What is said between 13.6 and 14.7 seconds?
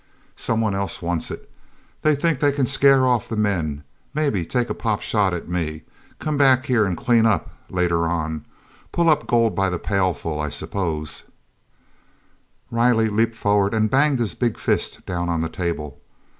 and banged his big